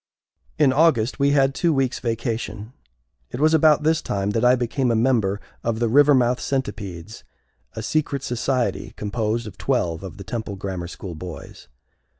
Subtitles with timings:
[0.57, 2.73] In August we had two weeks' vacation.
[3.29, 7.23] It was about this time that I became a member of the Rivermouth Centipedes,
[7.73, 11.67] a secret society composed of twelve of the Temple Grammar School boys.